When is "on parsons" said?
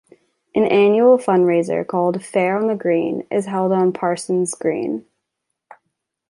3.71-4.55